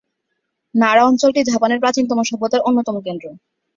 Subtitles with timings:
[0.75, 3.25] নারা অঞ্চলটি জাপানের প্রাচীনতম সভ্যতার অন্যতম কেন্দ্র।